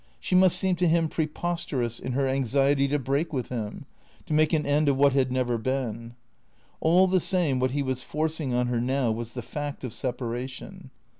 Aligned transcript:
She 0.19 0.33
must 0.33 0.57
seem 0.57 0.75
to 0.77 0.87
him 0.87 1.09
pre 1.09 1.27
posterous 1.27 1.99
in 1.99 2.13
her 2.13 2.25
anxiety 2.25 2.87
to 2.87 2.97
break 2.97 3.31
with 3.31 3.49
him, 3.49 3.85
to 4.25 4.33
make 4.33 4.51
an 4.51 4.65
end 4.65 4.89
of 4.89 4.97
what 4.97 5.13
had 5.13 5.31
never 5.31 5.59
been. 5.59 6.15
All 6.79 7.05
the 7.05 7.19
same, 7.19 7.59
what 7.59 7.69
he 7.69 7.83
was 7.83 8.01
forcing 8.01 8.51
on 8.51 8.65
her 8.65 8.81
now 8.81 9.11
was 9.11 9.35
the 9.35 9.43
fact 9.43 9.83
of 9.83 9.93
separation. 9.93 10.89